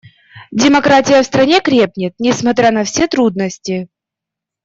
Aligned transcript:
Демократия 0.51 1.21
в 1.21 1.25
стране 1.27 1.61
крепнет, 1.61 2.15
несмотря 2.17 2.71
на 2.71 2.85
все 2.85 3.07
трудности. 3.07 3.87